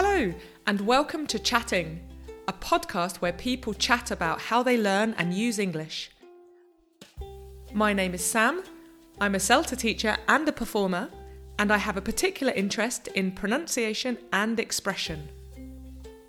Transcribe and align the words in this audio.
Hello, 0.00 0.32
and 0.68 0.80
welcome 0.82 1.26
to 1.26 1.40
Chatting, 1.40 1.98
a 2.46 2.52
podcast 2.52 3.16
where 3.16 3.32
people 3.32 3.74
chat 3.74 4.12
about 4.12 4.40
how 4.40 4.62
they 4.62 4.78
learn 4.78 5.12
and 5.18 5.34
use 5.34 5.58
English. 5.58 6.12
My 7.74 7.92
name 7.92 8.14
is 8.14 8.24
Sam, 8.24 8.62
I'm 9.20 9.34
a 9.34 9.38
CELTA 9.38 9.76
teacher 9.76 10.16
and 10.28 10.48
a 10.48 10.52
performer, 10.52 11.10
and 11.58 11.72
I 11.72 11.78
have 11.78 11.96
a 11.96 12.00
particular 12.00 12.52
interest 12.52 13.08
in 13.08 13.32
pronunciation 13.32 14.18
and 14.32 14.60
expression. 14.60 15.28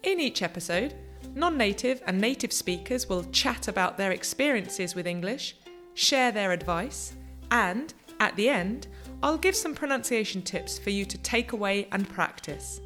In 0.02 0.20
each 0.20 0.42
episode, 0.42 0.96
non 1.36 1.56
native 1.56 2.02
and 2.08 2.20
native 2.20 2.52
speakers 2.52 3.08
will 3.08 3.26
chat 3.26 3.68
about 3.68 4.00
their 4.00 4.14
experiences 4.14 4.96
with 4.96 5.06
English, 5.06 5.56
share 5.94 6.32
their 6.32 6.54
advice, 6.54 7.14
and, 7.52 7.94
at 8.20 8.36
the 8.36 8.50
end, 8.50 8.88
I'll 9.22 9.38
give 9.38 9.56
some 9.56 9.76
pronunciation 9.76 10.42
tips 10.42 10.80
for 10.80 10.90
you 10.90 11.06
to 11.06 11.20
take 11.20 11.52
away 11.52 11.88
and 11.92 12.10
practice. 12.10 12.82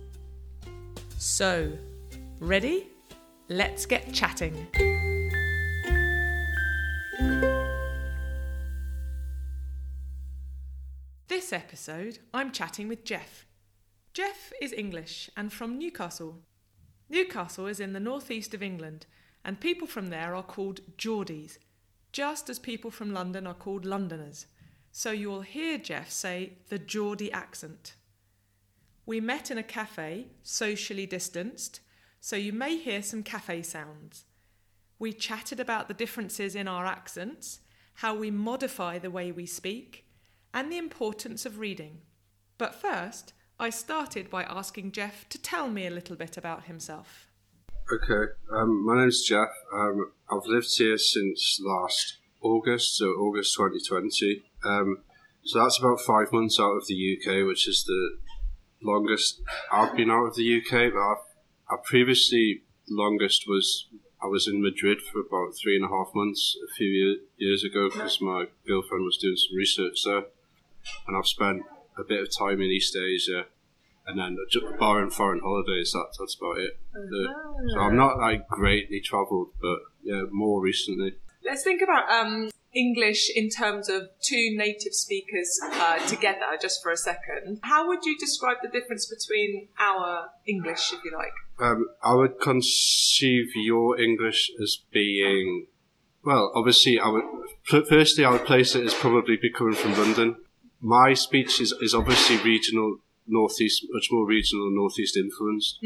So, 1.26 1.72
ready? 2.42 2.90
Let's 3.48 3.86
get 3.86 4.12
chatting. 4.12 4.68
This 11.30 11.54
episode, 11.54 12.20
I'm 12.34 12.52
chatting 12.52 12.90
with 12.90 13.06
Jeff. 13.06 13.46
Jeff 14.14 14.52
is 14.62 14.74
English 14.74 15.30
and 15.38 15.54
from 15.54 15.78
Newcastle. 15.78 16.42
Newcastle 17.10 17.68
is 17.68 17.80
in 17.80 17.94
the 17.94 18.02
northeast 18.02 18.54
of 18.54 18.62
England, 18.62 19.06
and 19.46 19.62
people 19.62 19.88
from 19.88 20.10
there 20.10 20.36
are 20.36 20.44
called 20.44 20.82
Geordies, 20.98 21.58
just 22.12 22.50
as 22.50 22.60
people 22.60 22.92
from 22.92 23.14
London 23.14 23.48
are 23.48 23.54
called 23.54 23.86
Londoners. 23.86 24.48
So 24.92 25.12
you'll 25.12 25.42
hear 25.42 25.78
Jeff 25.78 26.12
say 26.12 26.58
the 26.68 26.80
Geordie 26.80 27.32
accent. 27.32 27.94
We 29.06 29.20
met 29.20 29.52
in 29.52 29.58
a 29.58 29.64
cafe, 29.64 30.28
socially 30.44 31.06
distanced, 31.06 31.82
so 32.22 32.36
you 32.36 32.54
may 32.54 32.78
hear 32.78 33.02
some 33.02 33.22
cafe 33.22 33.62
sounds. 33.62 34.26
We 34.98 35.12
chatted 35.12 35.60
about 35.60 35.90
the 35.90 35.94
differences 35.94 36.56
in 36.56 36.68
our 36.68 36.86
accents, 36.86 37.60
how 37.96 38.16
we 38.16 38.32
modify 38.32 39.00
the 39.00 39.12
way 39.12 39.32
we 39.32 39.46
speak, 39.46 40.06
and 40.54 40.72
the 40.72 40.78
importance 40.78 41.46
of 41.46 41.60
reading. 41.60 42.00
But 42.58 42.76
first, 42.76 43.34
I 43.60 43.70
started 43.70 44.30
by 44.30 44.44
asking 44.44 44.94
Jeff 44.94 45.28
to 45.30 45.42
tell 45.42 45.70
me 45.70 45.86
a 45.86 45.92
little 45.92 46.16
bit 46.16 46.38
about 46.38 46.66
himself. 46.66 47.28
Okay, 47.92 48.32
um, 48.54 48.86
my 48.86 49.02
name's 49.02 49.24
Jeff. 49.24 49.50
Um, 49.74 50.14
I've 50.32 50.46
lived 50.46 50.70
here 50.78 50.98
since 50.98 51.60
last 51.62 52.20
August, 52.42 52.96
so 52.96 53.08
August 53.08 53.56
2020. 53.58 54.44
Um, 54.64 55.04
so 55.44 55.60
that's 55.60 55.80
about 55.80 56.00
five 56.00 56.32
months 56.32 56.60
out 56.60 56.78
of 56.78 56.88
the 56.88 57.18
UK, 57.18 57.46
which 57.46 57.68
is 57.68 57.84
the 57.84 58.18
longest 58.84 59.42
I've 59.72 59.96
been 59.96 60.12
out 60.12 60.26
of 60.28 60.36
the 60.36 60.58
UK, 60.60 60.94
but 60.94 61.00
I've, 61.02 61.84
previously 61.84 62.62
longest 62.90 63.46
was 63.48 63.88
I 64.22 64.28
was 64.28 64.48
in 64.48 64.62
Madrid 64.62 65.02
for 65.02 65.20
about 65.20 65.56
three 65.62 65.76
and 65.76 65.86
a 65.86 65.88
half 65.90 66.08
months 66.14 66.56
a 66.70 66.74
few 66.76 66.88
year, 66.88 67.16
years 67.38 67.64
ago 67.64 67.90
because 67.90 68.22
my 68.22 68.46
girlfriend 68.68 69.04
was 69.04 69.18
doing 69.18 69.36
some 69.36 69.58
research 69.58 70.00
there, 70.06 70.26
and 71.08 71.18
I've 71.18 71.28
spent 71.28 71.64
a 71.98 72.04
bit 72.04 72.22
of 72.22 72.30
time 72.36 72.62
in 72.62 72.70
East 72.70 72.96
Asia, 72.96 73.46
and 74.08 74.20
then 74.20 74.38
barring 74.80 75.10
foreign 75.10 75.40
holidays, 75.42 75.92
that, 75.94 76.08
that's 76.20 76.36
about 76.36 76.58
it. 76.60 76.78
The- 76.94 77.34
so 77.74 77.80
I'm 77.80 77.96
not 77.96 78.18
like 78.18 78.48
greatly 78.48 79.00
travelled, 79.02 79.50
but 79.62 79.80
yeah, 80.04 80.24
more 80.32 80.62
recently. 80.62 81.16
Let's 81.44 81.64
think 81.64 81.82
about 81.82 82.10
um, 82.10 82.50
English 82.76 83.30
in 83.36 83.50
terms 83.50 83.90
of 83.90 84.10
two 84.22 84.56
native 84.56 84.94
speakers 84.94 85.60
uh, 85.64 86.00
together, 86.08 86.58
just 86.62 86.82
for 86.82 86.92
a 86.92 86.98
second. 86.98 87.60
How 87.64 87.88
would 87.88 88.04
you 88.06 88.18
describe 88.18 88.58
the 88.64 88.70
difference 88.70 89.06
between 89.06 89.68
our 89.80 90.30
English, 90.48 90.92
if 90.94 91.04
you 91.04 91.12
like? 91.16 91.34
Um, 91.60 91.88
I 92.04 92.16
would 92.16 92.40
conceive 92.40 93.52
your 93.56 94.00
English 94.00 94.52
as 94.62 94.80
being, 94.92 95.68
well, 96.24 96.52
obviously, 96.56 97.00
I 97.00 97.10
would, 97.10 97.24
firstly, 97.88 98.26
I 98.26 98.32
would 98.32 98.46
place 98.46 98.76
it 98.76 98.86
as 98.86 98.94
probably 98.94 99.38
coming 99.56 99.76
from 99.76 99.94
London. 99.94 100.38
My 100.82 101.14
speech 101.14 101.62
is, 101.62 101.74
is 101.80 101.94
obviously 101.94 102.38
regional, 102.38 102.98
northeast, 103.28 103.86
much 103.90 104.08
more 104.12 104.26
regional, 104.26 104.70
northeast 104.72 105.16
influenced. 105.16 105.80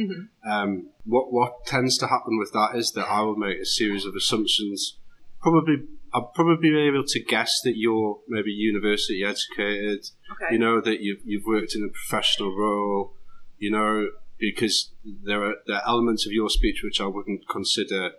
Um, 0.50 0.90
what, 1.04 1.34
what 1.34 1.66
tends 1.66 1.98
to 2.00 2.08
happen 2.08 2.40
with 2.40 2.52
that 2.54 2.76
is 2.76 2.94
that 2.94 3.08
I 3.08 3.22
will 3.22 3.36
make 3.36 3.60
a 3.60 3.66
series 3.66 4.06
of 4.06 4.16
assumptions. 4.16 4.98
Probably, 5.42 5.84
I'll 6.18 6.32
probably 6.34 6.70
be 6.72 6.80
able 6.80 7.04
to 7.06 7.20
guess 7.24 7.62
that 7.64 7.78
you're 7.78 8.20
maybe 8.28 8.52
university 8.52 9.24
educated, 9.24 10.02
Okay. 10.32 10.54
you 10.54 10.58
know, 10.60 10.82
that 10.82 11.02
you've, 11.02 11.20
you've 11.26 11.46
worked 11.46 11.76
in 11.76 11.84
a 11.84 11.90
professional 11.90 12.56
role, 12.58 13.14
you 13.60 13.70
know, 13.72 14.10
because 14.40 14.92
there 15.24 15.44
are, 15.44 15.56
there 15.68 15.78
are 15.78 15.88
elements 15.88 16.26
of 16.26 16.32
your 16.32 16.50
speech 16.50 16.82
which 16.84 17.00
I 17.00 17.06
wouldn't 17.06 17.48
consider 17.50 18.12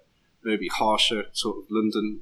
maybe 0.44 0.68
harsher, 0.68 1.24
sort 1.32 1.56
of 1.58 1.64
London. 1.70 2.20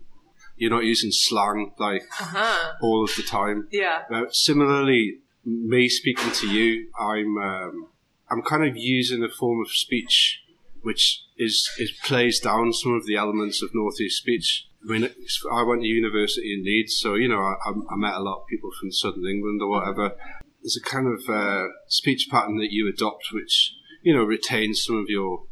You're 0.56 0.70
not 0.70 0.84
using 0.84 1.10
slang 1.12 1.72
like 1.78 2.02
Uh-huh. 2.20 2.72
all 2.80 3.04
of 3.04 3.10
the 3.16 3.22
time. 3.22 3.68
Yeah. 3.70 4.02
But 4.08 4.34
similarly, 4.34 5.18
me 5.44 5.88
speaking 5.88 6.30
to 6.40 6.46
you, 6.48 6.88
I'm 6.98 7.36
um, 7.38 7.88
I'm 8.30 8.42
kind 8.42 8.64
of 8.68 8.76
using 8.76 9.22
a 9.22 9.28
form 9.28 9.60
of 9.60 9.70
speech 9.70 10.42
which 10.82 11.24
is 11.36 11.68
is 11.78 11.90
plays 12.04 12.38
down 12.40 12.72
some 12.72 12.94
of 12.94 13.04
the 13.06 13.16
elements 13.16 13.62
of 13.62 13.68
northeast 13.74 14.16
speech. 14.22 14.66
I 14.88 14.92
mean, 14.92 15.04
it's- 15.04 15.42
I 15.52 15.62
went 15.62 15.82
to 15.82 15.86
university 15.88 16.52
in 16.54 16.64
Leeds, 16.64 16.96
so 16.96 17.14
you 17.14 17.28
know 17.28 17.40
I, 17.40 17.56
I- 17.70 17.96
met 17.96 18.14
a 18.14 18.20
lot 18.22 18.42
of 18.42 18.46
people 18.48 18.70
from 18.78 18.92
southern 18.92 19.26
England 19.26 19.60
or 19.62 19.68
whatever. 19.68 20.16
There's 20.62 20.76
a 20.76 20.80
kind 20.82 21.06
of 21.06 21.28
uh, 21.28 21.68
speech 21.88 22.28
pattern 22.30 22.58
that 22.58 22.70
you 22.72 22.88
adopt, 22.88 23.28
which 23.32 23.72
you 24.02 24.14
know 24.14 24.22
retains 24.24 24.84
some 24.84 24.96
of 24.96 25.06
your 25.08 25.44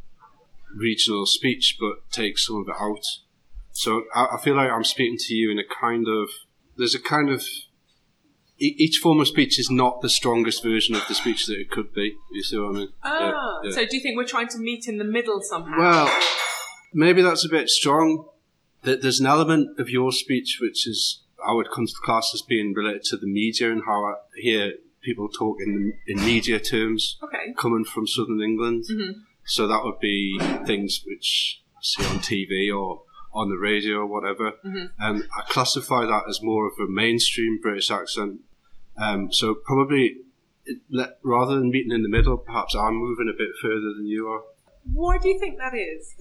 regional 0.76 1.26
speech, 1.26 1.76
but 1.80 2.10
takes 2.12 2.46
some 2.46 2.56
of 2.62 2.68
it 2.68 2.76
out. 2.80 3.04
So 3.72 4.04
I, 4.14 4.36
I 4.36 4.40
feel 4.40 4.54
like 4.56 4.70
I'm 4.70 4.84
speaking 4.84 5.16
to 5.18 5.34
you 5.34 5.50
in 5.50 5.58
a 5.58 5.64
kind 5.64 6.06
of 6.08 6.30
there's 6.76 6.94
a 6.94 7.00
kind 7.00 7.30
of 7.30 7.44
each 8.58 8.98
form 8.98 9.18
of 9.20 9.26
speech 9.26 9.58
is 9.58 9.68
not 9.68 10.00
the 10.00 10.08
strongest 10.08 10.62
version 10.62 10.94
of 10.94 11.02
the 11.08 11.14
speech 11.14 11.46
that 11.46 11.58
it 11.58 11.70
could 11.70 11.92
be. 11.92 12.14
You 12.32 12.42
see 12.42 12.56
what 12.58 12.68
I 12.76 12.78
mean? 12.78 12.88
Ah, 13.02 13.18
Yeah, 13.20 13.68
yeah. 13.70 13.74
so 13.74 13.84
do 13.84 13.96
you 13.96 14.02
think 14.02 14.16
we're 14.16 14.24
trying 14.26 14.48
to 14.48 14.58
meet 14.58 14.86
in 14.86 14.98
the 14.98 15.04
middle 15.04 15.40
somehow? 15.42 15.76
Well, 15.78 16.20
maybe 16.92 17.20
that's 17.20 17.44
a 17.44 17.48
bit 17.48 17.68
strong. 17.68 18.26
That 18.84 19.02
there's 19.02 19.20
an 19.20 19.26
element 19.26 19.78
of 19.78 19.88
your 19.88 20.12
speech 20.12 20.58
which 20.60 20.86
is 20.86 21.22
I 21.46 21.52
would 21.52 21.68
class 21.68 22.32
as 22.34 22.42
being 22.42 22.72
related 22.74 23.02
to 23.04 23.16
the 23.16 23.26
media 23.26 23.70
and 23.70 23.82
how 23.84 24.04
I 24.04 24.14
hear 24.36 24.72
people 25.02 25.28
talk 25.28 25.58
in 25.60 25.94
in 26.06 26.24
media 26.24 26.58
terms 26.58 27.18
okay. 27.22 27.54
coming 27.58 27.84
from 27.84 28.06
southern 28.06 28.40
England. 28.40 28.84
Mhm. 28.90 29.22
So 29.44 29.66
that 29.68 29.84
would 29.84 30.00
be 30.00 30.38
things 30.64 31.04
which 31.06 31.62
I 31.76 31.80
see 31.82 32.04
on 32.06 32.18
TV 32.20 32.70
or 32.70 33.02
on 33.32 33.50
the 33.50 33.58
radio 33.58 33.96
or 33.98 34.06
whatever. 34.06 34.52
Mhm. 34.64 34.90
Um, 35.00 35.24
I 35.36 35.42
classify 35.48 36.06
that 36.06 36.24
as 36.28 36.40
more 36.42 36.66
of 36.66 36.78
a 36.78 36.86
mainstream 36.86 37.60
British 37.60 37.90
accent. 37.90 38.40
Um, 38.96 39.32
so 39.32 39.54
probably 39.54 40.18
it, 40.66 40.78
let, 40.88 41.18
rather 41.22 41.56
than 41.56 41.70
meeting 41.70 41.92
in 41.92 42.02
the 42.02 42.08
middle, 42.08 42.38
perhaps 42.38 42.74
I'm 42.74 42.94
moving 42.94 43.28
a 43.28 43.36
bit 43.36 43.50
further 43.60 43.92
than 43.96 44.06
you 44.06 44.28
are. 44.28 44.42
Why 44.92 45.18
do 45.18 45.28
you 45.28 45.38
think 45.38 45.58
that 45.58 45.74
is? 45.74 46.14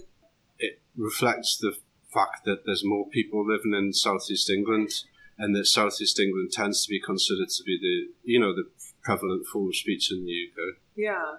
It 0.59 0.81
reflects 0.97 1.57
the 1.57 1.77
fact 2.13 2.45
that 2.45 2.65
there's 2.65 2.83
more 2.83 3.07
people 3.09 3.45
living 3.45 3.73
in 3.73 3.93
southeast 3.93 4.49
England, 4.49 4.89
and 5.37 5.55
that 5.55 5.65
southeast 5.65 6.19
England 6.19 6.51
tends 6.51 6.83
to 6.83 6.89
be 6.89 7.01
considered 7.01 7.49
to 7.49 7.63
be 7.63 7.77
the 7.81 8.31
you 8.31 8.39
know 8.39 8.53
the 8.53 8.69
prevalent 9.03 9.45
form 9.47 9.67
of 9.67 9.75
speech 9.75 10.11
in 10.11 10.25
the 10.25 10.47
UK. 10.47 10.77
Yeah. 10.95 11.35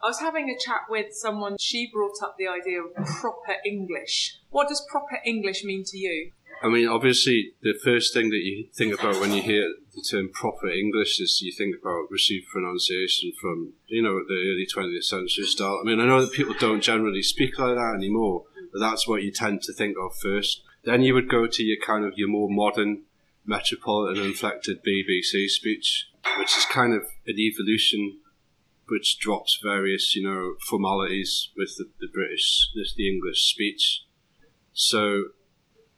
I 0.00 0.06
was 0.06 0.20
having 0.20 0.48
a 0.48 0.56
chat 0.56 0.82
with 0.88 1.12
someone, 1.12 1.56
she 1.58 1.90
brought 1.92 2.22
up 2.22 2.36
the 2.38 2.46
idea 2.46 2.80
of 2.80 2.94
proper 3.20 3.56
English. 3.66 4.38
What 4.50 4.68
does 4.68 4.86
proper 4.88 5.18
English 5.24 5.64
mean 5.64 5.82
to 5.86 5.98
you? 5.98 6.30
I 6.62 6.68
mean, 6.68 6.88
obviously, 6.88 7.52
the 7.62 7.74
first 7.84 8.12
thing 8.12 8.30
that 8.30 8.42
you 8.42 8.68
think 8.74 8.98
about 8.98 9.20
when 9.20 9.32
you 9.32 9.42
hear 9.42 9.74
the 9.94 10.02
term 10.02 10.30
proper 10.32 10.68
English 10.68 11.20
is 11.20 11.40
you 11.40 11.52
think 11.52 11.76
about 11.80 12.10
received 12.10 12.46
pronunciation 12.52 13.32
from, 13.40 13.74
you 13.86 14.02
know, 14.02 14.20
the 14.26 14.34
early 14.34 14.66
20th 14.66 15.04
century 15.04 15.44
style. 15.46 15.80
I 15.82 15.86
mean, 15.86 16.00
I 16.00 16.06
know 16.06 16.20
that 16.20 16.32
people 16.32 16.54
don't 16.58 16.80
generally 16.80 17.22
speak 17.22 17.58
like 17.58 17.76
that 17.76 17.94
anymore, 17.96 18.44
that's 18.78 19.06
what 19.06 19.22
you 19.22 19.30
tend 19.30 19.62
to 19.62 19.72
think 19.72 19.96
of 20.00 20.16
first. 20.16 20.62
Then 20.84 21.02
you 21.02 21.14
would 21.14 21.28
go 21.28 21.46
to 21.46 21.62
your 21.62 21.78
kind 21.84 22.04
of 22.04 22.14
your 22.16 22.28
more 22.28 22.48
modern, 22.50 23.02
metropolitan 23.44 24.24
inflected 24.24 24.78
BBC 24.84 25.48
speech, 25.48 26.08
which 26.38 26.56
is 26.56 26.64
kind 26.66 26.94
of 26.94 27.02
an 27.26 27.38
evolution 27.38 28.18
which 28.88 29.18
drops 29.18 29.58
various, 29.62 30.16
you 30.16 30.22
know, 30.22 30.54
formalities 30.66 31.50
with 31.56 31.76
the, 31.76 31.90
the 32.00 32.08
British, 32.08 32.70
with 32.74 32.94
the 32.96 33.10
English 33.10 33.50
speech. 33.50 34.04
So 34.72 35.24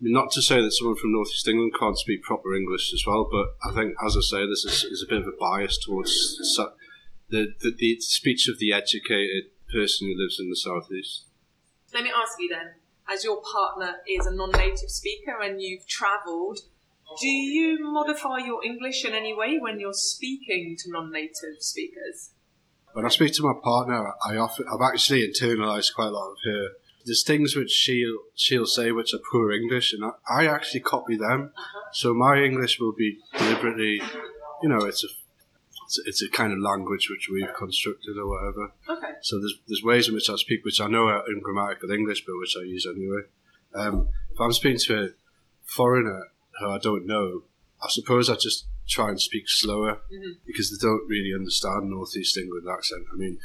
not 0.01 0.31
to 0.33 0.43
say 0.43 0.61
that 0.61 0.73
someone 0.73 0.97
from 0.97 1.13
North 1.13 1.29
East 1.29 1.47
England 1.47 1.73
can't 1.79 1.99
speak 1.99 2.23
proper 2.23 2.55
English 2.55 2.93
as 2.93 3.05
well, 3.07 3.29
but 3.31 3.49
I 3.69 3.75
think, 3.75 3.95
as 4.05 4.17
I 4.17 4.21
say, 4.21 4.47
this 4.47 4.65
is, 4.65 4.85
is 4.85 5.05
a 5.07 5.09
bit 5.09 5.21
of 5.21 5.29
a 5.29 5.37
bias 5.39 5.79
towards 5.79 6.39
the, 7.29 7.55
the 7.61 7.75
the 7.77 8.01
speech 8.01 8.49
of 8.49 8.59
the 8.59 8.73
educated 8.73 9.45
person 9.73 10.09
who 10.09 10.21
lives 10.21 10.39
in 10.41 10.51
the 10.51 10.57
southeast. 10.57 11.27
Let 11.93 12.05
me 12.05 12.13
ask 12.15 12.39
you 12.39 12.49
then, 12.49 12.75
as 13.09 13.25
your 13.25 13.43
partner 13.43 13.97
is 14.09 14.27
a 14.27 14.35
non 14.35 14.53
native 14.53 14.91
speaker 14.91 15.41
and 15.43 15.61
you've 15.61 15.87
travelled, 15.87 16.59
do 17.21 17.29
you 17.29 17.79
modify 17.81 18.39
your 18.39 18.65
English 18.65 19.05
in 19.05 19.15
any 19.15 19.35
way 19.35 19.59
when 19.59 19.81
you're 19.81 19.93
speaking 19.93 20.77
to 20.79 20.91
non 20.91 21.11
native 21.11 21.61
speakers? 21.61 22.31
when 22.93 23.05
I 23.05 23.09
speak 23.09 23.33
to 23.35 23.43
my 23.43 23.53
partner, 23.63 24.13
I 24.25 24.37
often 24.37 24.67
I've 24.73 24.87
actually 24.93 25.27
internalized 25.29 25.95
quite 25.95 26.09
a 26.09 26.11
lot 26.11 26.31
of 26.31 26.37
her. 26.45 26.69
There's 27.05 27.25
things 27.25 27.57
which 27.57 27.71
she'll 27.71 28.19
she'll 28.35 28.67
say 28.67 28.93
which 28.93 29.15
are 29.15 29.21
poor 29.31 29.53
English, 29.53 29.93
and 29.93 30.05
I, 30.05 30.43
I 30.43 30.47
actually 30.47 30.81
copy 30.81 31.17
them. 31.17 31.53
Uh-huh. 31.57 31.81
So 31.93 32.15
my 32.15 32.39
English 32.43 32.79
will 32.81 32.93
be 32.93 33.19
deliberately, 33.39 34.03
you 34.63 34.69
know, 34.69 34.85
it's 34.85 35.05
a 35.05 35.09
it's, 35.91 35.99
it's 36.07 36.23
a 36.23 36.29
kind 36.31 36.53
of 36.53 36.61
language 36.61 37.09
which 37.11 37.29
we've 37.33 37.53
constructed 37.59 38.17
or 38.17 38.29
whatever. 38.29 38.73
Okay. 38.89 39.13
So 39.23 39.39
there's 39.41 39.59
there's 39.67 39.83
ways 39.83 40.07
in 40.09 40.15
which 40.15 40.31
I 40.31 40.37
speak 40.37 40.65
which 40.65 40.81
I 40.81 40.87
know 40.87 41.07
are 41.09 41.25
ungrammatical 41.27 41.91
English, 41.91 42.25
but 42.25 42.39
which 42.39 42.55
I 42.57 42.63
use 42.63 42.87
anyway. 42.87 43.23
Um, 43.75 44.09
if 44.33 44.41
I'm 44.41 44.53
speaking 44.53 44.79
to 44.87 45.05
a 45.05 45.09
foreigner 45.65 46.29
who 46.61 46.69
I 46.71 46.79
don't 46.79 47.07
know, 47.07 47.43
I 47.83 47.89
suppose 47.89 48.31
I 48.31 48.35
just 48.37 48.67
try 48.89 49.09
and 49.09 49.21
speak 49.21 49.45
slower 49.49 50.01
Mhm. 50.13 50.37
because 50.47 50.71
they 50.71 50.81
don't 50.87 51.07
really 51.09 51.33
understand 51.35 51.91
Northeast 51.91 52.37
England 52.37 52.67
accent. 52.69 53.07
I 53.13 53.17
mean, 53.17 53.39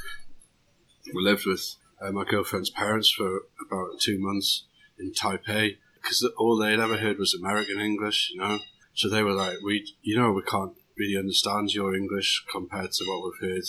we 1.14 1.22
lived 1.22 1.46
with 1.46 1.64
uh, 2.00 2.12
my 2.12 2.24
girlfriend's 2.24 2.70
parents 2.70 3.10
for 3.10 3.42
about 3.64 4.00
two 4.00 4.18
months 4.18 4.66
in 4.98 5.12
Taipei 5.12 5.76
because 6.00 6.22
all 6.36 6.56
they'd 6.56 6.78
ever 6.80 6.98
heard 6.98 7.18
was 7.18 7.34
American 7.34 7.80
English, 7.80 8.30
you 8.32 8.38
know. 8.40 8.58
So 8.94 9.08
they 9.08 9.22
were 9.22 9.32
like, 9.32 9.58
"We, 9.62 9.74
you 10.02 10.16
know, 10.16 10.32
we 10.32 10.42
can't 10.42 10.74
really 10.98 11.18
understands 11.18 11.74
your 11.74 11.94
English 11.94 12.44
compared 12.50 12.92
to 12.92 13.04
what 13.04 13.24
we've 13.24 13.50
heard." 13.50 13.64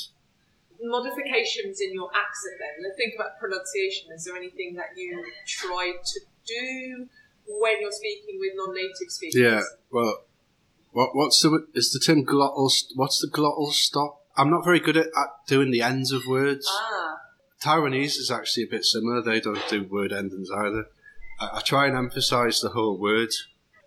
Modifications 0.79 1.81
in 1.81 1.93
your 1.93 2.09
accent 2.13 2.55
then. 2.59 2.83
Let's 2.83 2.97
think 2.97 3.15
about 3.15 3.39
pronunciation. 3.39 4.11
Is 4.13 4.25
there 4.25 4.35
anything 4.35 4.75
that 4.75 4.95
you 4.95 5.25
try 5.47 5.93
to 6.03 6.19
do 6.45 7.07
when 7.47 7.81
you're 7.81 7.91
speaking 7.91 8.37
with 8.39 8.53
non 8.55 8.75
native 8.75 9.09
speakers? 9.09 9.41
Yeah, 9.41 9.61
well, 9.91 10.25
what 10.91 11.15
what's 11.15 11.41
the 11.41 11.67
is 11.73 11.91
the 11.91 11.99
term 11.99 12.25
glottal? 12.25 12.71
What's 12.95 13.19
the 13.19 13.27
glottal 13.27 13.71
stop? 13.71 14.21
I'm 14.35 14.51
not 14.51 14.63
very 14.63 14.79
good 14.79 14.97
at, 14.97 15.07
at 15.07 15.29
doing 15.47 15.71
the 15.71 15.81
ends 15.81 16.11
of 16.11 16.27
words. 16.27 16.67
Ah, 16.69 17.17
Taiwanese 17.61 18.17
is 18.17 18.31
actually 18.31 18.63
a 18.63 18.69
bit 18.69 18.85
similar. 18.85 19.21
They 19.21 19.39
don't 19.39 19.63
do 19.69 19.83
word 19.83 20.13
endings 20.13 20.49
either. 20.51 20.85
I, 21.39 21.57
I 21.57 21.61
try 21.61 21.87
and 21.87 21.97
emphasise 21.97 22.61
the 22.61 22.69
whole 22.69 22.99
word. 22.99 23.29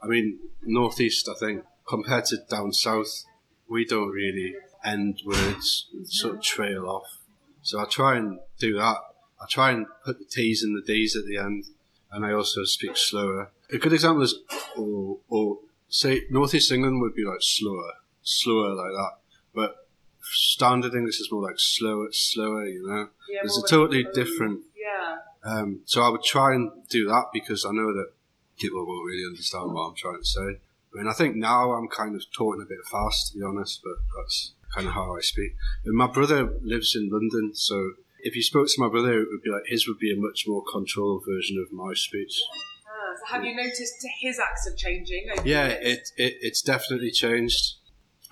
I 0.02 0.06
mean, 0.06 0.38
northeast, 0.62 1.28
I 1.28 1.38
think, 1.38 1.64
compared 1.86 2.24
to 2.26 2.38
down 2.48 2.72
south, 2.72 3.24
we 3.70 3.84
don't 3.86 4.08
really 4.10 4.54
end 4.84 5.22
words, 5.24 5.86
sort 6.04 6.34
of 6.36 6.42
trail 6.42 6.86
off. 6.86 7.18
So 7.62 7.78
I 7.80 7.84
try 7.84 8.16
and 8.16 8.40
do 8.58 8.74
that. 8.74 8.96
I 9.40 9.46
try 9.48 9.70
and 9.70 9.86
put 10.04 10.18
the 10.18 10.24
T's 10.24 10.62
and 10.62 10.76
the 10.76 10.82
D's 10.86 11.16
at 11.16 11.24
the 11.24 11.38
end, 11.38 11.64
and 12.10 12.26
I 12.26 12.32
also 12.32 12.64
speak 12.64 12.96
slower. 12.96 13.50
A 13.72 13.78
good 13.78 13.92
example 13.92 14.22
is, 14.22 14.34
or, 14.76 15.18
or 15.28 15.58
say, 15.88 16.22
northeast 16.30 16.72
England 16.72 17.00
would 17.00 17.14
be 17.14 17.24
like 17.24 17.38
slower, 17.40 17.92
slower 18.22 18.74
like 18.74 18.92
that. 18.92 19.12
But 19.54 19.76
standard 20.22 20.94
English 20.94 21.20
is 21.20 21.30
more 21.30 21.42
like 21.42 21.58
slower, 21.58 22.08
slower, 22.10 22.66
you 22.66 22.86
know. 22.86 23.08
yeah. 23.28 23.40
More 23.44 23.64
a 23.64 23.68
totally 23.68 24.04
of 24.04 24.12
different 24.14 24.60
Yeah. 24.76 25.16
um, 25.44 25.80
so 25.84 26.02
I 26.02 26.08
would 26.08 26.22
try 26.24 26.54
and 26.54 26.70
do 26.88 27.06
that 27.06 27.26
because 27.32 27.64
I 27.64 27.70
know 27.70 27.92
that 27.94 28.10
people 28.58 28.84
won't 28.86 29.06
really 29.06 29.24
understand 29.26 29.72
what 29.72 29.82
I'm 29.88 29.94
trying 29.96 30.18
to 30.18 30.24
say. 30.24 30.58
I 30.94 30.98
mean, 30.98 31.08
I 31.08 31.12
think 31.12 31.36
now 31.36 31.72
I'm 31.72 31.88
kind 31.88 32.14
of 32.16 32.22
talking 32.32 32.62
a 32.62 32.68
bit 32.68 32.84
fast, 32.90 33.32
to 33.32 33.38
be 33.38 33.44
honest, 33.44 33.80
but 33.84 33.94
that's 34.16 34.54
kind 34.74 34.86
of 34.88 34.94
how 34.94 35.16
I 35.16 35.20
speak. 35.20 35.52
And 35.84 35.96
my 35.96 36.06
brother 36.08 36.52
lives 36.62 36.94
in 36.96 37.08
London, 37.10 37.54
so 37.54 37.92
if 38.22 38.34
you 38.36 38.42
spoke 38.42 38.66
to 38.68 38.80
my 38.80 38.88
brother, 38.88 39.20
it 39.22 39.28
would 39.30 39.42
be 39.42 39.50
like 39.50 39.62
his 39.66 39.86
would 39.88 39.98
be 39.98 40.12
a 40.12 40.16
much 40.16 40.44
more 40.46 40.62
controlled 40.70 41.22
version 41.28 41.56
of 41.64 41.72
my 41.72 41.92
speech. 41.94 42.40
Ah, 42.86 43.14
so 43.18 43.34
have 43.34 43.44
you 43.44 43.54
noticed 43.54 44.04
his 44.20 44.38
accent 44.38 44.76
changing? 44.78 45.28
over 45.32 45.46
Yeah, 45.48 45.68
years? 45.68 45.78
it, 46.16 46.22
it 46.22 46.34
it's 46.40 46.60
definitely 46.62 47.10
changed. 47.12 47.76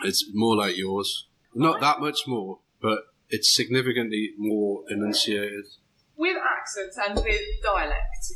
It's 0.02 0.28
more 0.32 0.56
like 0.56 0.76
yours. 0.76 1.26
Not 1.54 1.80
that 1.80 2.00
much 2.00 2.26
more, 2.26 2.58
but 2.82 2.98
it's 3.30 3.54
significantly 3.54 4.32
more 4.36 4.82
enunciated. 4.90 5.64
with 6.16 6.36
accents 6.36 6.96
and 7.04 7.14
with 7.16 7.40
dialect, 7.62 8.32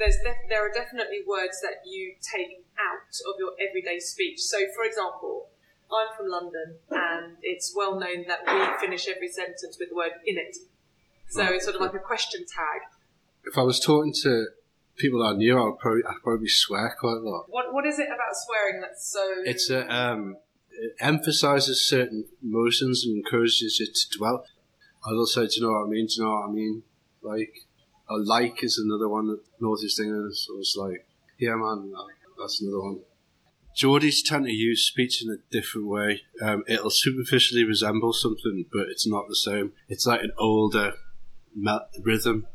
there's 0.00 0.16
def- 0.24 0.48
there 0.48 0.66
are 0.66 0.72
definitely 0.72 1.20
words 1.28 1.60
that 1.60 1.86
you 1.86 2.16
take 2.18 2.64
out 2.80 3.12
of 3.28 3.34
your 3.38 3.52
everyday 3.60 4.00
speech. 4.00 4.40
So, 4.40 4.58
for 4.74 4.84
example, 4.84 5.48
I'm 5.92 6.08
from 6.16 6.28
London, 6.28 6.78
and 6.90 7.36
it's 7.42 7.72
well 7.76 8.00
known 8.00 8.24
that 8.26 8.40
we 8.48 8.80
finish 8.80 9.06
every 9.06 9.28
sentence 9.28 9.76
with 9.78 9.90
the 9.90 9.94
word 9.94 10.12
"in 10.26 10.38
it." 10.38 10.56
So 11.28 11.44
it's 11.44 11.64
sort 11.64 11.76
of 11.76 11.82
like 11.82 11.94
a 11.94 12.00
question 12.00 12.40
tag. 12.40 12.80
If 13.44 13.56
I 13.56 13.62
was 13.62 13.78
talking 13.78 14.12
to 14.22 14.46
people 14.96 15.22
I 15.22 15.34
knew, 15.34 15.56
I 15.56 15.64
would 15.64 15.78
probably, 15.78 16.02
I'd 16.04 16.22
probably 16.24 16.48
swear 16.48 16.96
quite 16.98 17.18
a 17.18 17.20
lot. 17.20 17.44
What 17.48 17.72
what 17.72 17.86
is 17.86 17.98
it 17.98 18.08
about 18.08 18.34
swearing 18.34 18.80
that's 18.80 19.06
so? 19.06 19.22
It's 19.44 19.70
a, 19.70 19.86
um, 19.94 20.36
it 20.70 20.96
emphasizes 20.98 21.86
certain 21.86 22.24
emotions 22.42 23.04
and 23.04 23.16
encourages 23.16 23.78
you 23.78 23.86
to 23.86 24.18
dwell. 24.18 24.44
I 25.06 25.12
will 25.12 25.26
say, 25.26 25.46
do 25.46 25.52
you 25.56 25.62
know 25.62 25.72
what 25.72 25.86
I 25.86 25.90
mean? 25.90 26.06
Do 26.06 26.14
you 26.16 26.24
know 26.24 26.30
what 26.30 26.48
I 26.48 26.52
mean? 26.52 26.82
Like, 27.22 27.54
a 28.10 28.16
like 28.16 28.62
is 28.62 28.78
another 28.78 29.08
one 29.08 29.28
that 29.28 29.40
Northeast 29.60 30.00
England 30.00 30.32
is 30.32 30.46
was 30.50 30.74
like, 30.76 31.06
yeah, 31.38 31.54
man, 31.54 31.92
that's 32.38 32.60
another 32.60 32.80
one. 32.80 33.00
Geordies 33.76 34.18
tend 34.24 34.46
to 34.46 34.52
use 34.52 34.84
speech 34.84 35.22
in 35.22 35.30
a 35.30 35.36
different 35.50 35.86
way. 35.86 36.22
Um, 36.42 36.64
it'll 36.66 36.90
superficially 36.90 37.64
resemble 37.64 38.12
something, 38.12 38.66
but 38.72 38.88
it's 38.88 39.06
not 39.06 39.28
the 39.28 39.36
same. 39.36 39.72
It's 39.88 40.06
like 40.06 40.22
an 40.22 40.32
older 40.38 40.94
mel- 41.54 41.88
rhythm. 42.02 42.46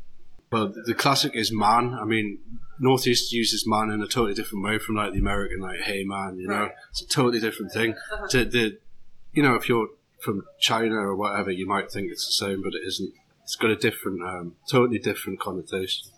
Well, 0.52 0.72
the 0.84 0.94
classic 0.94 1.34
is 1.34 1.50
man. 1.50 1.94
I 1.94 2.04
mean, 2.04 2.38
Northeast 2.78 3.32
uses 3.32 3.66
man 3.66 3.90
in 3.90 4.02
a 4.02 4.06
totally 4.06 4.34
different 4.34 4.64
way 4.64 4.78
from 4.78 4.94
like 4.94 5.12
the 5.12 5.18
American, 5.18 5.60
like 5.60 5.80
"Hey 5.80 6.04
man," 6.04 6.38
you 6.38 6.48
know. 6.48 6.60
Right. 6.60 6.72
It's 6.90 7.02
a 7.02 7.08
totally 7.08 7.40
different 7.40 7.72
thing. 7.72 7.94
Uh-huh. 7.94 8.28
To 8.28 8.44
the, 8.44 8.78
you 9.32 9.42
know, 9.42 9.54
if 9.54 9.68
you're 9.68 9.88
from 10.20 10.44
China 10.60 10.96
or 10.96 11.16
whatever, 11.16 11.50
you 11.50 11.66
might 11.66 11.90
think 11.90 12.10
it's 12.12 12.26
the 12.26 12.46
same, 12.46 12.62
but 12.62 12.74
it 12.74 12.86
isn't. 12.86 13.12
It's 13.46 13.54
got 13.54 13.70
a 13.70 13.76
different, 13.76 14.22
um, 14.24 14.56
totally 14.68 14.98
different 14.98 15.38
connotation. 15.38 16.10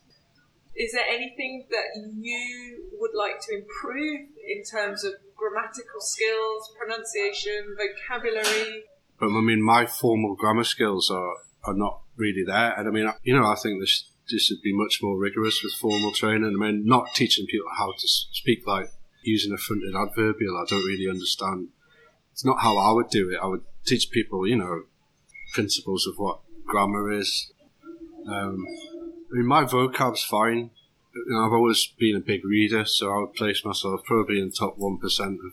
Is 0.74 0.92
there 0.92 1.04
anything 1.06 1.66
that 1.68 2.10
you 2.16 2.88
would 2.98 3.10
like 3.14 3.38
to 3.42 3.54
improve 3.54 4.28
in 4.48 4.62
terms 4.64 5.04
of 5.04 5.12
grammatical 5.36 6.00
skills, 6.00 6.72
pronunciation, 6.80 7.76
vocabulary? 7.76 8.84
But 9.20 9.26
I 9.26 9.42
mean, 9.42 9.60
my 9.60 9.84
formal 9.84 10.36
grammar 10.36 10.64
skills 10.64 11.10
are, 11.10 11.34
are 11.64 11.74
not 11.74 12.00
really 12.16 12.44
there. 12.46 12.72
And 12.78 12.88
I 12.88 12.90
mean, 12.90 13.12
you 13.24 13.38
know, 13.38 13.44
I 13.44 13.56
think 13.56 13.78
this 13.78 14.08
this 14.30 14.44
should 14.44 14.62
be 14.62 14.74
much 14.74 15.00
more 15.02 15.18
rigorous 15.18 15.62
with 15.62 15.74
formal 15.74 16.12
training. 16.12 16.54
I 16.56 16.58
mean, 16.58 16.86
not 16.86 17.14
teaching 17.14 17.44
people 17.44 17.68
how 17.76 17.92
to 17.92 18.08
speak 18.08 18.66
like 18.66 18.90
using 19.22 19.52
a 19.52 19.58
fronted 19.58 19.94
adverbial. 19.94 20.56
I 20.56 20.64
don't 20.66 20.86
really 20.86 21.10
understand. 21.10 21.68
It's 22.32 22.44
not 22.44 22.62
how 22.62 22.78
I 22.78 22.90
would 22.92 23.10
do 23.10 23.30
it. 23.30 23.38
I 23.42 23.48
would 23.48 23.64
teach 23.84 24.10
people, 24.10 24.48
you 24.48 24.56
know, 24.56 24.84
principles 25.52 26.06
of 26.06 26.14
what 26.16 26.40
grammar 26.68 27.10
is. 27.12 27.52
Um, 28.26 28.64
I 29.32 29.36
mean, 29.36 29.46
my 29.46 29.64
vocab's 29.64 30.22
fine. 30.22 30.70
You 31.14 31.24
know, 31.28 31.46
I've 31.46 31.52
always 31.52 31.86
been 31.98 32.16
a 32.16 32.20
big 32.20 32.44
reader, 32.44 32.84
so 32.84 33.10
I 33.10 33.18
would 33.18 33.34
place 33.34 33.64
myself 33.64 34.02
probably 34.04 34.40
in 34.40 34.48
the 34.48 34.56
top 34.56 34.74
one 34.76 34.98
percent 34.98 35.38
of 35.44 35.52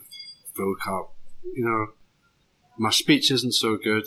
vocab. 0.56 1.08
You 1.54 1.64
know, 1.64 1.86
my 2.78 2.90
speech 2.90 3.30
isn't 3.30 3.52
so 3.52 3.76
good 3.76 4.06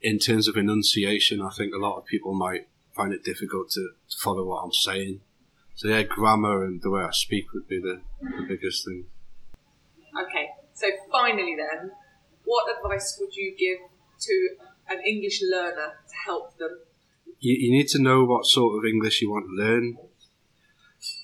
in 0.00 0.18
terms 0.18 0.48
of 0.48 0.56
enunciation. 0.56 1.40
I 1.40 1.50
think 1.50 1.74
a 1.74 1.78
lot 1.78 1.98
of 1.98 2.06
people 2.06 2.34
might 2.34 2.68
find 2.96 3.12
it 3.12 3.22
difficult 3.22 3.70
to, 3.70 3.90
to 4.08 4.16
follow 4.18 4.44
what 4.44 4.64
I'm 4.64 4.72
saying. 4.72 5.20
So 5.74 5.88
yeah, 5.88 6.02
grammar 6.02 6.64
and 6.64 6.82
the 6.82 6.90
way 6.90 7.02
I 7.02 7.10
speak 7.12 7.52
would 7.52 7.68
be 7.68 7.80
the, 7.80 8.00
the 8.20 8.44
biggest 8.48 8.84
thing. 8.84 9.06
Okay, 10.20 10.48
so 10.74 10.86
finally 11.10 11.56
then, 11.56 11.92
what 12.44 12.64
advice 12.76 13.16
would 13.20 13.34
you 13.34 13.54
give 13.56 13.78
to 14.20 14.48
an 14.90 15.00
English 15.06 15.40
learner 15.42 15.94
to 16.08 16.14
help 16.26 16.58
them? 16.58 16.80
You, 17.38 17.56
you 17.58 17.70
need 17.70 17.88
to 17.88 18.02
know 18.02 18.24
what 18.24 18.44
sort 18.44 18.78
of 18.78 18.84
English 18.84 19.22
you 19.22 19.30
want 19.30 19.46
to 19.46 19.62
learn. 19.64 19.96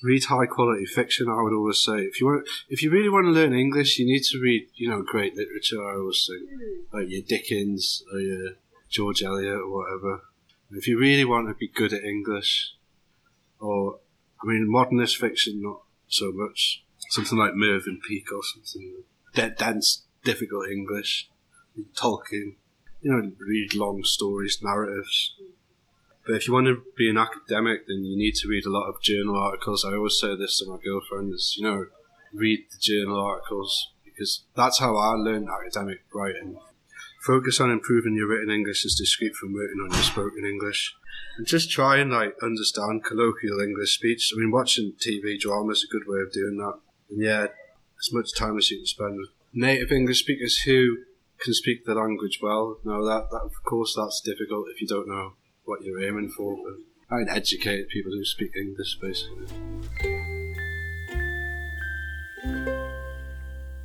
Read 0.03 0.25
high 0.25 0.47
quality 0.47 0.87
fiction. 0.87 1.29
I 1.29 1.43
would 1.43 1.53
always 1.53 1.83
say 1.83 1.99
if 1.99 2.21
you 2.21 2.27
want, 2.27 2.49
if 2.71 2.83
you 2.83 2.91
really 2.91 3.11
want 3.11 3.27
to 3.27 3.31
learn 3.31 3.53
English, 3.53 3.99
you 3.99 4.07
need 4.07 4.23
to 4.25 4.41
read 4.41 4.69
you 4.75 4.89
know 4.89 5.03
great 5.03 5.37
literature. 5.37 5.85
I 5.85 5.97
always 5.97 6.27
think 6.27 6.49
hmm. 6.49 6.97
like 6.97 7.11
your 7.11 7.23
Dickens 7.23 8.03
or 8.11 8.21
your 8.21 8.53
George 8.89 9.23
Eliot 9.23 9.61
or 9.61 9.71
whatever. 9.71 10.23
If 10.71 10.89
you 10.89 10.99
really 10.99 11.25
want 11.25 11.49
to 11.49 11.55
be 11.55 11.69
good 11.69 11.93
at 11.93 12.05
English, 12.05 12.73
or 13.61 13.99
I 14.43 14.47
mean 14.47 14.65
modernist 14.67 15.19
fiction, 15.19 15.61
not 15.63 15.83
so 16.09 16.33
much. 16.33 16.83
Something 17.11 17.39
like 17.39 17.55
Mervyn 17.55 18.01
Peake 18.07 18.33
or 18.33 18.43
something. 18.43 19.05
De- 19.35 19.51
dense, 19.51 20.05
difficult 20.25 20.69
English. 20.69 21.29
Tolkien. 21.95 22.57
You 23.07 23.13
know, 23.13 23.33
read 23.39 23.77
long 23.77 24.03
stories, 24.03 24.59
narratives. 24.61 25.37
But 26.27 26.35
if 26.35 26.49
you 26.49 26.55
want 26.55 26.67
to 26.67 26.83
be 26.97 27.09
an 27.09 27.17
academic, 27.17 27.87
then 27.87 28.03
you 28.03 28.17
need 28.17 28.35
to 28.37 28.49
read 28.49 28.67
a 28.67 28.71
lot 28.71 28.89
of 28.89 29.01
journal 29.01 29.37
articles. 29.37 29.85
I 29.85 29.95
always 29.95 30.19
say 30.19 30.35
this 30.35 30.59
to 30.59 30.69
my 30.69 30.79
girlfriend: 30.85 31.33
is 31.33 31.55
you 31.57 31.63
know, 31.63 31.87
read 32.35 32.67
the 32.73 32.79
journal 32.81 33.21
articles 33.21 33.93
because 34.05 34.43
that's 34.57 34.81
how 34.81 34.97
I 34.97 35.13
learned 35.13 35.49
academic 35.49 36.01
writing. 36.13 36.59
Focus 37.23 37.61
on 37.61 37.71
improving 37.71 38.17
your 38.17 38.27
written 38.27 38.51
English 38.51 38.85
as 38.85 38.97
discrete 38.97 39.37
from 39.37 39.55
working 39.55 39.79
on 39.85 39.93
your 39.93 40.03
spoken 40.03 40.45
English. 40.45 40.97
And 41.39 41.47
just 41.47 41.71
try 41.71 41.99
and 41.99 42.11
like 42.11 42.35
understand 42.43 43.05
colloquial 43.05 43.61
English 43.61 43.95
speech. 43.95 44.33
I 44.35 44.41
mean, 44.41 44.51
watching 44.51 44.95
TV 44.99 45.39
drama 45.39 45.71
is 45.71 45.87
a 45.89 45.93
good 45.93 46.09
way 46.09 46.23
of 46.23 46.33
doing 46.33 46.57
that. 46.57 46.81
And 47.11 47.23
yeah, 47.23 47.47
as 48.01 48.13
much 48.13 48.35
time 48.35 48.59
as 48.59 48.69
you 48.73 48.79
can 48.79 48.87
spend 48.87 49.17
with 49.17 49.29
native 49.53 49.93
English 49.93 50.21
speakers 50.21 50.59
who 50.63 50.99
can 51.41 51.55
speak 51.55 51.85
the 51.85 51.95
language 51.95 52.41
well. 52.43 52.79
Now 52.85 53.03
that, 53.05 53.31
that 53.31 53.43
of 53.45 53.53
course 53.65 53.95
that's 53.97 54.21
difficult 54.21 54.69
if 54.73 54.81
you 54.81 54.87
don't 54.87 55.09
know 55.09 55.35
what 55.65 55.83
you're 55.83 56.03
aiming 56.03 56.31
for. 56.31 56.57
But 56.57 57.17
I'd 57.17 57.29
educate 57.29 57.89
people 57.89 58.13
who 58.13 58.25
speak 58.25 58.53
English 58.57 58.99
basically. 59.01 59.47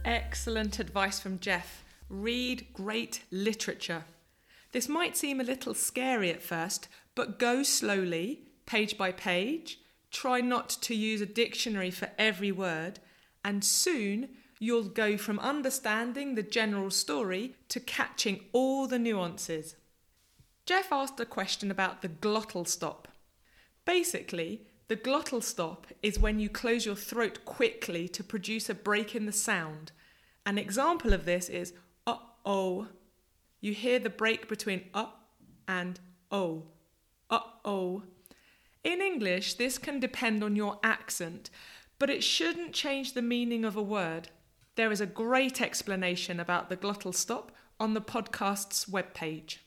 Excellent 0.06 0.80
advice 0.80 1.20
from 1.20 1.40
Jeff. 1.40 1.84
Read 2.10 2.68
great 2.74 3.24
literature. 3.32 4.04
This 4.72 4.88
might 4.88 5.18
seem 5.18 5.40
a 5.40 5.46
little 5.46 5.74
scary 5.74 6.30
at 6.30 6.42
first, 6.42 6.88
but 7.16 7.40
go 7.40 7.64
slowly, 7.64 8.42
page 8.66 8.98
by 8.98 9.12
page. 9.12 9.80
Try 10.12 10.42
not 10.42 10.70
to 10.82 10.96
use 10.96 11.22
a 11.22 11.26
dictionary 11.26 11.92
for 11.92 12.10
every 12.18 12.52
word, 12.52 13.00
and 13.44 13.64
soon 13.64 14.30
you'll 14.62 14.84
go 14.84 15.18
from 15.18 15.40
understanding 15.40 16.36
the 16.36 16.44
general 16.44 16.92
story 16.92 17.56
to 17.68 17.80
catching 17.80 18.40
all 18.54 18.86
the 18.86 19.00
nuances. 19.00 19.76
Jeff 20.68 20.92
asked 20.92 21.20
a 21.20 21.26
question 21.26 21.72
about 21.72 22.04
the 22.04 22.08
glottal 22.08 22.68
stop. 22.68 23.08
Basically, 23.86 24.62
the 24.88 24.96
glottal 24.96 25.42
stop 25.42 25.88
is 26.04 26.20
when 26.20 26.38
you 26.40 26.48
close 26.48 26.86
your 26.86 26.96
throat 26.96 27.44
quickly 27.44 28.08
to 28.10 28.24
produce 28.24 28.70
a 28.70 28.76
break 28.76 29.16
in 29.16 29.26
the 29.26 29.32
sound. 29.32 29.94
An 30.46 30.60
example 30.60 31.12
of 31.12 31.26
this 31.26 31.50
is 31.50 31.74
uh 32.06 32.18
oh. 32.46 32.88
You 33.62 33.74
hear 33.74 33.98
the 33.98 34.12
break 34.12 34.48
between 34.48 34.84
uh 34.94 35.08
and 35.68 36.00
oh. 36.32 36.66
Uh 37.32 37.40
oh. 37.66 38.04
In 38.84 39.02
English, 39.02 39.56
this 39.56 39.80
can 39.80 40.00
depend 40.00 40.44
on 40.44 40.56
your 40.56 40.78
accent, 40.84 41.50
but 41.98 42.12
it 42.12 42.24
shouldn't 42.24 42.74
change 42.74 43.14
the 43.14 43.24
meaning 43.24 43.66
of 43.66 43.76
a 43.76 43.82
word. 43.82 44.30
There 44.76 44.92
is 44.92 45.02
a 45.02 45.06
great 45.06 45.62
explanation 45.62 46.40
about 46.40 46.70
the 46.70 46.78
glottal 46.78 47.14
stop 47.14 47.52
on 47.80 47.94
the 47.94 48.02
podcast's 48.02 48.86
webpage. 48.86 49.58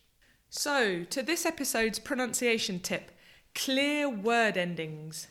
So, 0.49 1.05
to 1.05 1.23
this 1.23 1.45
episode's 1.45 1.99
pronunciation 1.99 2.81
tip 2.81 3.11
clear 3.55 4.09
word 4.09 4.57
endings. 4.57 5.29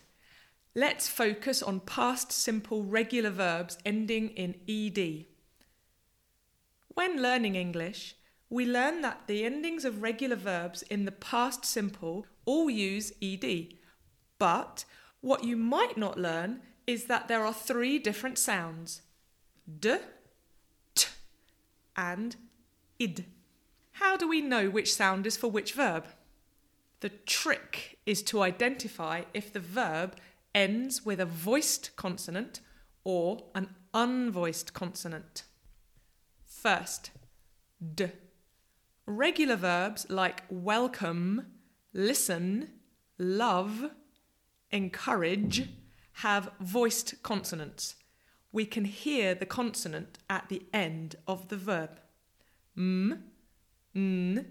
Let's 0.75 1.08
focus 1.08 1.62
on 1.62 1.82
past 1.82 2.32
simple 2.32 2.84
regular 2.84 3.30
verbs 3.30 3.77
ending 3.86 4.30
in 4.30 4.56
ed. 4.68 5.25
When 6.89 7.22
learning 7.22 7.56
English, 7.56 8.15
we 8.50 8.65
learn 8.65 9.01
that 9.01 9.24
the 9.27 9.44
endings 9.44 9.86
of 9.86 10.01
regular 10.01 10.36
verbs 10.36 10.84
in 10.84 11.06
the 11.06 11.12
past 11.12 11.65
simple 11.65 12.25
all 12.46 12.70
use 12.70 13.12
ed. 13.22 13.75
But 14.38 14.86
what 15.22 15.44
you 15.44 15.58
might 15.58 15.98
not 15.98 16.20
learn 16.20 16.62
is 16.86 17.06
that 17.06 17.27
there 17.27 17.46
are 17.46 17.53
three 17.53 17.98
different 17.98 18.38
sounds 18.38 19.01
d, 19.79 19.98
t, 20.96 21.08
and 21.96 22.36
id. 23.00 23.25
How 23.93 24.17
do 24.17 24.27
we 24.27 24.41
know 24.41 24.70
which 24.70 24.93
sound 24.93 25.25
is 25.25 25.38
for 25.38 25.50
which 25.50 25.74
verb? 25.74 26.08
The 27.00 27.10
trick 27.10 28.00
is 28.05 28.24
to 28.24 28.41
identify 28.41 29.24
if 29.34 29.51
the 29.51 29.60
verb 29.60 30.15
ends 30.55 31.05
with 31.05 31.20
a 31.20 31.25
voiced 31.25 31.96
consonant 31.96 32.60
or 33.03 33.43
an 33.55 33.75
unvoiced 33.93 34.74
consonant. 34.74 35.43
First, 36.46 37.12
d. 37.93 38.08
Regular 39.05 39.58
verbs 39.58 40.05
like 40.10 40.43
welcome, 40.50 41.48
listen, 41.93 42.70
love, 43.17 43.91
encourage 44.72 45.70
have 46.17 46.51
voiced 46.62 47.22
consonants. 47.22 47.96
We 48.54 48.68
can 48.68 48.86
hear 48.86 49.34
the 49.34 49.48
consonant 49.48 50.20
at 50.30 50.48
the 50.48 50.62
end 50.72 51.16
of 51.28 51.50
the 51.50 51.58
verb. 51.58 52.00
M, 52.78 53.24
n, 53.96 54.46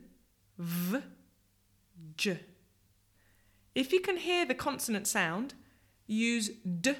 v, 0.59 0.99
j. 2.17 2.41
If 3.77 3.93
you 3.93 4.01
can 4.01 4.17
hear 4.17 4.45
the 4.45 4.57
consonant 4.57 5.07
sound, 5.07 5.55
use 6.09 6.49
d 6.49 6.97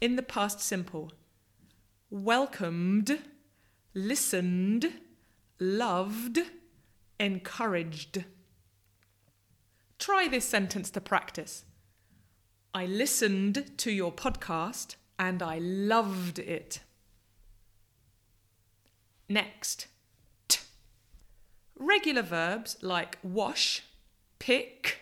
in 0.00 0.16
the 0.16 0.22
past 0.22 0.60
simple. 0.60 1.12
Welcomed, 2.08 3.18
listened, 3.92 4.90
loved, 5.60 6.38
encouraged. 7.20 8.24
Try 9.98 10.28
this 10.28 10.46
sentence 10.46 10.88
to 10.92 11.00
practice. 11.02 11.64
I 12.72 12.86
listened 12.86 13.72
to 13.76 13.90
your 13.90 14.12
podcast 14.12 14.94
and 15.18 15.42
I 15.42 15.58
loved 15.58 16.38
it. 16.38 16.80
Next, 19.28 19.88
t. 20.46 20.60
Regular 21.76 22.22
verbs 22.22 22.76
like 22.80 23.18
wash, 23.22 23.82
pick, 24.38 25.00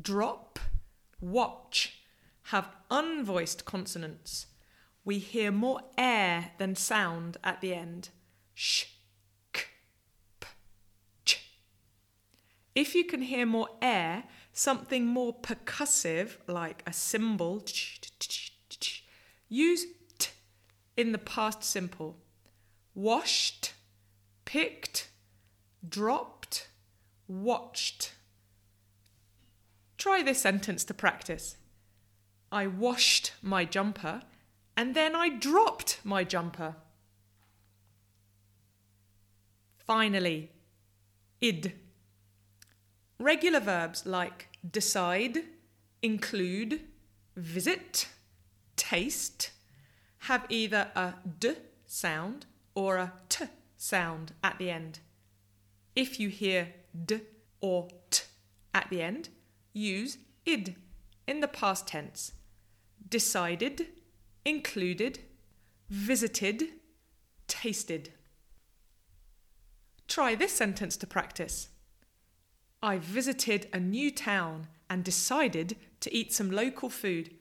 drop, 0.00 0.58
watch 1.20 2.02
have 2.44 2.70
unvoiced 2.90 3.64
consonants. 3.64 4.46
We 5.04 5.18
hear 5.18 5.50
more 5.50 5.80
air 5.96 6.52
than 6.58 6.74
sound 6.74 7.36
at 7.44 7.60
the 7.60 7.74
end. 7.74 8.08
Sh, 8.54 8.86
k, 9.52 9.64
p, 10.40 10.48
ch. 11.24 11.52
If 12.74 12.94
you 12.94 13.04
can 13.04 13.22
hear 13.22 13.46
more 13.46 13.68
air, 13.80 14.24
something 14.52 15.06
more 15.06 15.34
percussive 15.34 16.38
like 16.46 16.82
a 16.86 16.92
cymbal, 16.92 17.60
use 19.48 19.84
t 20.18 20.30
in 20.96 21.12
the 21.12 21.18
past 21.18 21.62
simple. 21.64 22.16
Washed, 22.94 23.72
picked, 24.44 25.08
dropped, 25.86 26.68
watched. 27.26 28.12
Try 29.96 30.22
this 30.22 30.40
sentence 30.40 30.84
to 30.84 30.94
practice. 30.94 31.56
I 32.50 32.66
washed 32.66 33.32
my 33.42 33.64
jumper 33.64 34.22
and 34.76 34.94
then 34.94 35.14
I 35.14 35.28
dropped 35.28 36.00
my 36.04 36.24
jumper. 36.24 36.76
Finally, 39.76 40.50
id. 41.40 41.72
Regular 43.18 43.60
verbs 43.60 44.06
like 44.06 44.48
decide, 44.70 45.38
include, 46.02 46.80
visit, 47.36 48.08
taste 48.88 49.50
have 50.28 50.46
either 50.48 50.90
a 50.94 51.12
d 51.40 51.54
sound 51.84 52.46
or 52.74 52.96
a 52.96 53.12
t 53.28 53.44
sound 53.76 54.32
at 54.42 54.56
the 54.58 54.70
end. 54.70 55.00
If 55.94 56.18
you 56.18 56.28
hear 56.30 56.72
d 57.10 57.20
or 57.60 57.88
t 58.10 58.22
at 58.72 58.88
the 58.88 59.02
end, 59.02 59.28
use 59.74 60.16
id 60.46 60.74
in 61.26 61.40
the 61.40 61.48
past 61.60 61.86
tense. 61.86 62.32
Decided, 63.16 63.88
included, 64.44 65.18
visited, 65.90 66.68
tasted. 67.46 68.12
Try 70.06 70.34
this 70.34 70.52
sentence 70.52 70.96
to 70.98 71.06
practice. 71.06 71.68
I 72.82 72.96
visited 72.96 73.68
a 73.72 73.80
new 73.80 74.10
town 74.10 74.68
and 74.88 75.04
decided 75.04 75.76
to 76.00 76.14
eat 76.14 76.32
some 76.32 76.50
local 76.50 76.88
food. 76.88 77.34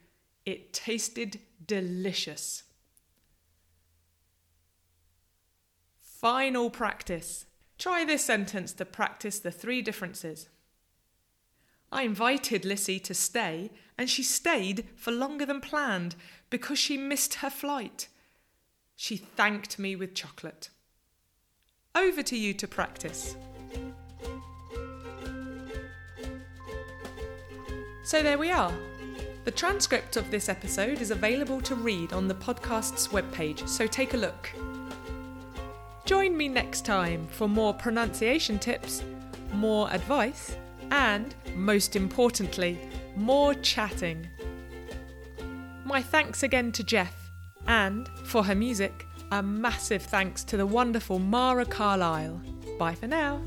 It 0.47 0.71
tasted 0.71 1.41
delicious. 1.65 2.63
Final 5.99 6.69
practice. 6.69 7.45
Try 7.77 8.05
this 8.05 8.23
sentence 8.23 8.71
to 8.73 8.85
practice 8.85 9.39
the 9.39 9.51
three 9.51 9.81
differences. 9.81 10.47
I 11.91 12.03
invited 12.03 12.63
Lissy 12.63 12.97
to 12.97 13.13
stay, 13.13 13.71
and 13.97 14.09
she 14.09 14.23
stayed 14.23 14.85
for 14.95 15.11
longer 15.11 15.45
than 15.45 15.59
planned 15.59 16.15
because 16.49 16.79
she 16.79 16.95
missed 16.95 17.33
her 17.35 17.49
flight. 17.49 18.07
She 18.95 19.17
thanked 19.17 19.77
me 19.77 19.97
with 19.97 20.15
chocolate. 20.15 20.69
Over 21.93 22.23
to 22.23 22.37
you 22.37 22.53
to 22.53 22.67
practice. 22.69 23.35
So 28.05 28.23
there 28.23 28.37
we 28.37 28.49
are. 28.49 28.71
The 29.47 29.51
transcript 29.51 30.17
of 30.17 30.29
this 30.29 30.49
episode 30.49 30.99
is 30.99 31.09
available 31.09 31.61
to 31.61 31.73
read 31.73 32.11
on 32.11 32.27
the 32.27 32.35
podcast's 32.35 33.07
webpage, 33.07 33.65
so 33.65 33.87
take 33.87 34.13
a 34.13 34.17
look. 34.17 34.51
Join 36.03 36.35
me 36.35 36.49
next 36.49 36.83
time 36.83 37.25
for 37.27 37.47
more 37.47 37.73
pronunciation 37.73 38.59
tips, 38.59 39.05
more 39.53 39.89
advice, 39.89 40.57
and, 40.91 41.33
most 41.55 41.95
importantly, 41.95 42.77
more 43.15 43.53
chatting. 43.53 44.27
My 45.85 46.01
thanks 46.01 46.43
again 46.43 46.73
to 46.73 46.83
Jeff, 46.83 47.15
and 47.67 48.09
for 48.25 48.43
her 48.43 48.53
music, 48.53 49.05
a 49.31 49.41
massive 49.41 50.01
thanks 50.01 50.43
to 50.43 50.57
the 50.57 50.65
wonderful 50.65 51.19
Mara 51.19 51.63
Carlisle. 51.63 52.41
Bye 52.77 52.95
for 52.95 53.07
now. 53.07 53.41